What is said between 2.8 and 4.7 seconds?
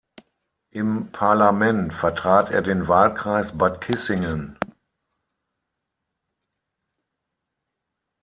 Wahlkreis Bad Kissingen.